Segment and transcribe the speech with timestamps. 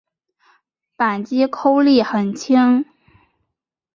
[0.95, 2.85] 扳机扣力很轻。